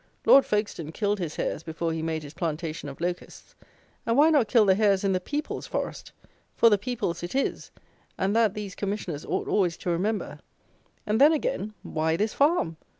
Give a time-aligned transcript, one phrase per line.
[0.25, 3.53] Lord Folkestone killed his hares before he made his plantation of Locusts;
[4.03, 6.11] and, why not kill the hares in the people's forest;
[6.55, 7.69] for the people's it is,
[8.17, 10.39] and that these Commissioners ought always to remember.
[11.05, 12.77] And then, again, why this farm?